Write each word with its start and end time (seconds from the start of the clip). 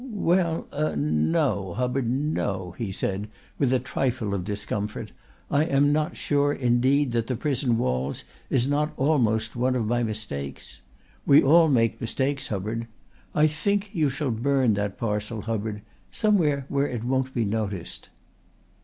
"Well 0.09 0.67
er 0.73 0.95
no, 0.95 1.75
Hubbard 1.75 2.09
no," 2.09 2.73
he 2.75 2.91
said 2.91 3.29
with 3.59 3.71
a 3.71 3.77
trifle 3.77 4.33
of 4.33 4.43
discomfort. 4.43 5.11
"I 5.51 5.65
am 5.65 5.93
not 5.93 6.17
sure 6.17 6.51
indeed 6.51 7.11
that 7.11 7.27
The 7.27 7.35
Prison 7.35 7.77
Walls 7.77 8.23
is 8.49 8.65
not 8.67 8.93
almost 8.97 9.55
one 9.55 9.75
of 9.75 9.85
my 9.85 10.01
mistakes. 10.01 10.81
We 11.23 11.43
all 11.43 11.67
make 11.69 12.01
mistakes, 12.01 12.47
Hubbard. 12.47 12.87
I 13.35 13.45
think 13.45 13.91
you 13.93 14.09
shall 14.09 14.31
burn 14.31 14.73
that 14.73 14.97
parcel, 14.97 15.41
Hubbard 15.41 15.83
somewhere 16.09 16.65
where 16.67 16.87
it 16.87 17.03
won't 17.03 17.35
be 17.35 17.45
noticed." 17.45 18.09